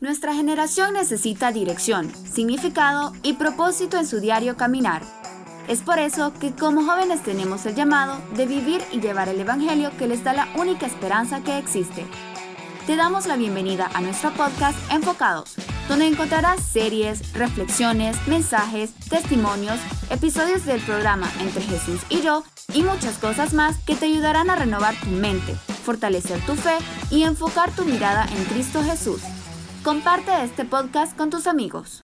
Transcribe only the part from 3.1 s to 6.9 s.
y propósito en su diario caminar. Es por eso que como